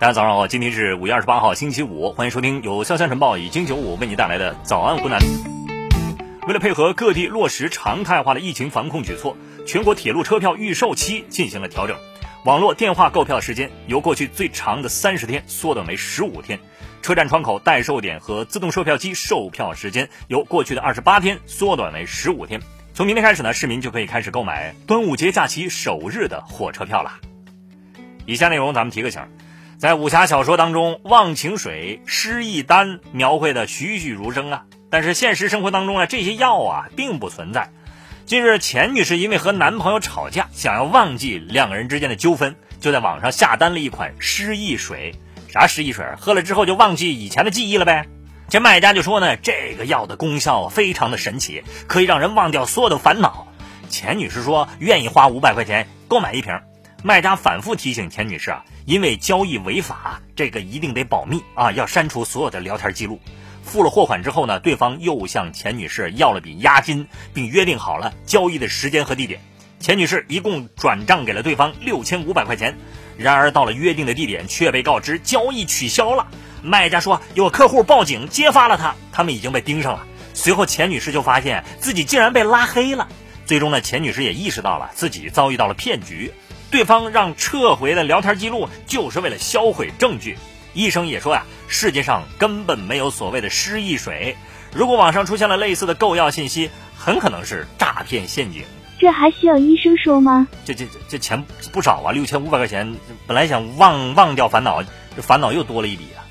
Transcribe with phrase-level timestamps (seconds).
[0.00, 5.18] 大家早上好，今天是五月二十八号，星期五，欢迎收听由潇湘晨报以金九五为你带来的早安湖南。
[6.46, 9.36] 为了配合各地落实常态化的疫情防控举措，
[9.66, 11.98] 全国铁路车票预售期进行了调整，
[12.46, 16.58] 网络电话购票时间由过去最长的三十天缩短为十五天，
[17.02, 22.58] 车站窗口代售点和自动售票机售票时间由过去的二十八天缩短为十五天。
[22.94, 27.12] 从明天开始呢，市民就可以开始购买端午节假期首日的火车票了。
[28.24, 29.20] 以下内容咱们提个醒，
[29.80, 34.64] 在武侠小说当中，忘情水、失忆丹描绘的栩栩如生啊。
[34.90, 37.70] 但是现实生活当中呢，这些药啊并不存在。
[38.26, 45.14] 近日，钱女士因为和男朋友吵架，想要忘记两个人之间的纠纷，就在网上下单了一款失忆水。
[45.48, 46.04] 啥失忆水？
[46.18, 48.06] 喝了之后就忘记以前的记忆了呗？
[48.50, 53.46] 这卖家就说呢，这个药的功效非常的神奇，可以让人忘掉所有的烦恼。
[53.88, 56.60] 钱女士说愿意花五百块钱购买一瓶。
[57.02, 63.20] 卖家反复提醒钱女士啊，因为交易违法，这个一定得保密啊，要删除所有的聊天记录。
[63.62, 69.40] 付了货款之后呢，对方又向钱女士要了笔押金，并约定好了交易的时间和地点。
[69.78, 72.76] 钱女士一共转账给了对方六千五百块钱。
[73.16, 76.26] 然而到了约定的地点，却被告知交易取消了。
[76.62, 80.06] 卖家说有客户报警揭发了他，他们已经被盯上了。
[80.34, 83.08] 随后钱女士就发现自己竟然被拉黑了。
[83.46, 86.32] 最终呢，钱女士也意识到了自己遭遇到了骗局，
[86.70, 90.38] 对方让撤回的聊天记录就是为了销毁证据。
[90.72, 94.36] 医生也说呀，世界上根本没有所谓的失忆水。
[94.72, 98.62] 如果网上出现了类似的购药信息，很可能是诈骗陷阱。
[99.00, 100.46] 这还需要医生说吗？
[100.64, 102.94] 这这这这钱不少啊，六千五百块钱，
[103.26, 104.84] 本来想忘忘掉烦恼，
[105.16, 106.22] 这烦恼又多了一笔啊。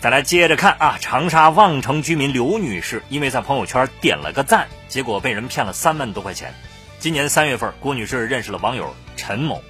[0.00, 6.54] 再来接着看啊，长沙望城居民刘女士因为在朋友圈点了个赞，结果被人骗了三万多块钱。
[6.98, 9.62] 今年三月份，郭女士认识了网友陈某。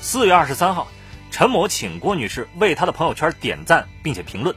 [0.00, 0.88] 四月二十三号。
[1.30, 4.54] 陈某请郭女士为他的朋友圈点赞，并且评论。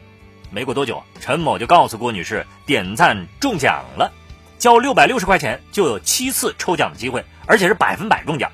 [0.51, 4.13] 没过多久，陈某就告诉郭女士点赞中奖了，
[4.59, 8.51] 交六百六十块钱就有七次抽奖的机会，而且是百分百中奖。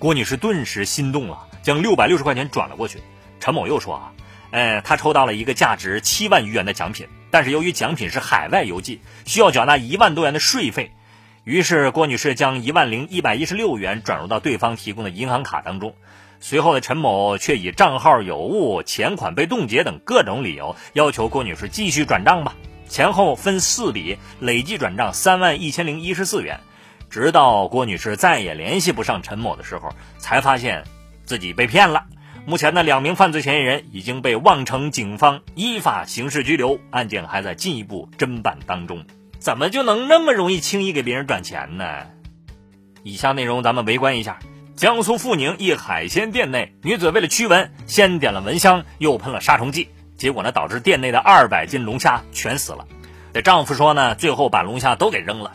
[0.00, 3.00] 郭女士顿时心动了，将六百六十块钱转了过去。
[3.38, 4.12] 陈某又说啊，
[4.50, 10.92] 呃，他抽到了一个价值七万余元的奖品，但是由于奖品是海外邮寄，需要缴纳一万多元的税费。
[11.50, 15.96] 于是郭女士将一万零一百一十六元转入到对方提供的银行卡当中。
[16.38, 22.54] 随后的陈某却以账号有误、钱款被冻结等各种理由，要求郭女士继续转账吧。
[22.88, 26.60] 前后分四笔，累计转账三万一千零一十四元。
[27.10, 30.84] 直到郭女士再也联系不上陈某的时候，才发现
[31.24, 32.04] 自己被骗了。
[32.46, 39.04] 目前呢，两名犯罪嫌疑人已经被望城警方依法刑事拘留，案件还在进一步侦办当中。
[39.40, 41.84] 怎么就能那么容易轻易给别人转钱呢？
[43.02, 44.38] 以下内容咱们围观一下。
[44.76, 52.86] 江苏阜宁一海鲜店内，女子为了驱蚊，先点了蚊香，又喷了杀虫剂，结果呢，导致店内的二百斤龙虾全死了。
[53.32, 55.52] 这丈夫说呢，最后把龙虾都给扔了。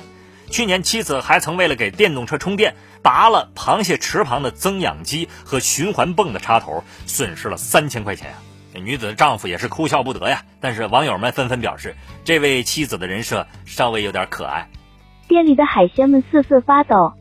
[0.50, 8.38] 去年妻子还曾为了给电动车充电，拔了螃蟹池旁的增氧机和循环泵的插头，损失了三千块钱啊。
[8.75, 10.44] 这女子的丈夫也是哭笑不得呀。
[10.59, 14.68] 但是网友们纷纷表示，这位妻子的人设稍微有点可爱。
[15.30, 17.13] 店里的海鲜们瑟瑟发抖。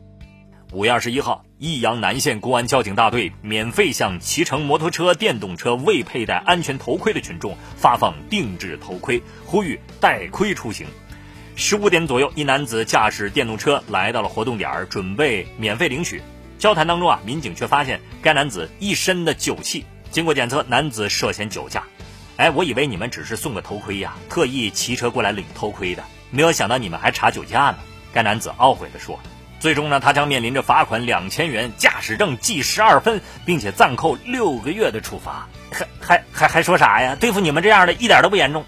[0.73, 1.41] 五月二十一号。
[1.57, 10.85] 益阳南县公安交警大队免费向骑乘摩托车、电动车未佩戴安全头盔的群众发放定制头盔，呼吁戴盔出行。
[11.55, 16.21] 十五点左右，一男子驾驶电动车来到了活动点，准备免费领取。
[16.59, 19.85] 交谈当中啊，民警却发现该男子一身的酒气。
[20.15, 21.83] 经过检测，男子涉嫌酒驾。
[22.37, 27.79] 哎，我以为你们只是送个头盔呀，特意骑车过来领头盔的，没有想到你们还查酒驾呢。
[28.13, 29.19] 该男子懊悔地说。
[29.59, 35.49] 最终呢，他将面临着罚款两千元、驾驶证记十二分，并且暂扣六个月的处罚。
[35.69, 37.17] 还还还还说啥呀？
[37.19, 38.63] 对付你们这样的一点都不严重。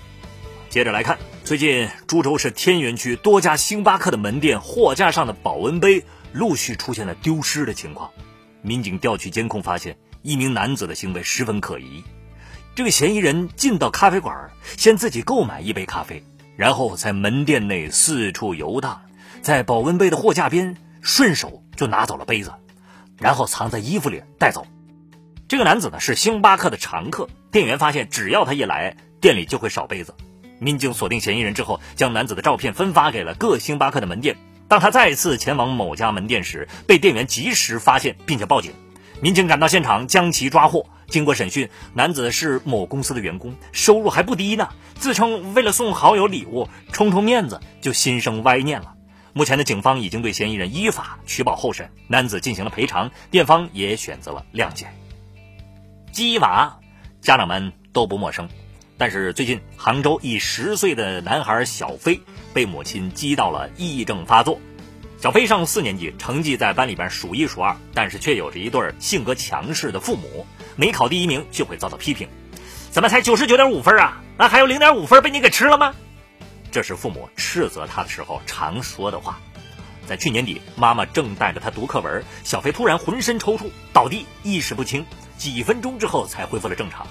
[0.67, 6.03] 接着来看，最近株洲市天元区多家星巴克的门店货架上的保温杯
[6.33, 8.11] 陆续出现了丢失的情况。
[8.61, 9.95] 民警调取监控发现，
[10.27, 12.03] 一名男子的行为十分可疑。
[12.75, 16.21] 这个嫌疑人进到咖啡馆，先自己购买一杯咖啡，
[16.57, 18.99] 然后在门店内四处游荡。
[19.41, 22.51] 在保温杯的货架边，顺手就拿走了杯子，
[23.17, 24.67] 然后藏在衣服里带走。
[25.47, 30.13] 这个男子呢是星巴克的常客，店员发现只要他一来，店里就会少杯子。
[30.59, 34.35] 民警锁定嫌疑人之后，将男子的照片分发给了各星巴克的门店。
[34.67, 38.73] 当他再次前往某家门店时，被店员及时发现并且报警。
[39.19, 40.87] 民警赶到现场将其抓获。
[41.07, 48.93] 经过审讯，男子是某公司的员工，收入还不低呢，自称为了送好友礼物，充充面子，就心生歪念了。
[49.33, 54.87] 目前的警方已经对嫌疑人依法取保候审，男子进行了赔偿，店方也选择了谅解。
[56.11, 56.79] 鸡娃，
[57.21, 58.49] 家长们都不陌生。
[58.97, 62.19] 但是最近，杭州一十岁的男孩小飞
[62.53, 64.59] 被母亲激到了癔症发作。
[65.19, 72.27] 小飞上四年级，成绩在班里边数一数二，但是却有着一对性格强势的父母，没考第一名就会遭到批评。
[72.91, 74.21] 怎么才九十九点五分啊？
[74.37, 75.95] 那还有零点五分被你给吃了吗？
[76.71, 79.39] 这是父母斥责他的时候常说的话。
[80.05, 85.03] 在去年底，妈妈正带着他读课文，小飞突然浑身抽搐，倒地，意识不清，
[85.35, 87.07] 几分钟之后才恢复了正常。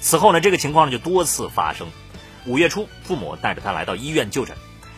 [0.00, 1.86] 此后呢，这个情况呢就多次发生。
[2.46, 4.56] 五月初，父母带着他来到医院就诊，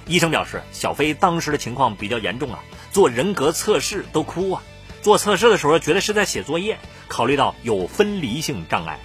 [0.09, 2.59] 医生表示小飞当时的情况比较严重啊，
[2.91, 4.63] 做人格测试都哭啊。
[5.03, 8.99] 做测试的时候觉得是在写作业，考虑到有分离性障碍，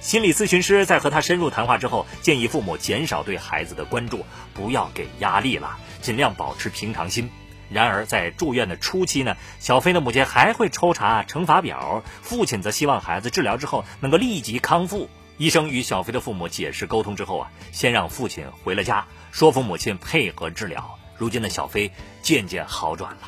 [0.00, 4.24] 心理咨询师在和他深入谈话之后，建议父母减少对孩子的关注，
[4.54, 7.28] 不要给压力了，尽量保持平常心。
[7.68, 15.10] 然而在住院的初期呢，小飞的母亲还会抽查乘法表，父亲则希望孩子治疗之后能够立即康复。
[15.36, 20.98] 医生与小飞的父母解释沟通之后啊，先让父亲回了家，说服母亲配合治疗。
[21.16, 21.90] 如今的小飞
[22.22, 23.20] 渐渐好转了。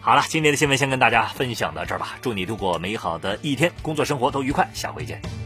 [0.00, 2.18] 好了，今天的新闻先跟大家分享到这儿吧。
[2.22, 5.43] 祝你度过美好的一天，工作生活都愉快，下回见。